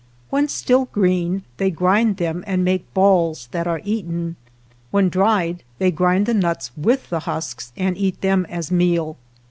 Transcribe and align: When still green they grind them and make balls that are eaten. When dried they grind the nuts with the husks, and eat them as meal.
When 0.31 0.47
still 0.47 0.85
green 0.85 1.43
they 1.57 1.69
grind 1.69 2.17
them 2.17 2.43
and 2.47 2.65
make 2.65 2.91
balls 2.91 3.49
that 3.51 3.67
are 3.67 3.81
eaten. 3.83 4.35
When 4.89 5.09
dried 5.09 5.63
they 5.77 5.91
grind 5.91 6.25
the 6.25 6.33
nuts 6.33 6.71
with 6.75 7.11
the 7.11 7.19
husks, 7.29 7.71
and 7.77 7.95
eat 7.95 8.21
them 8.21 8.47
as 8.49 8.71
meal. 8.71 9.15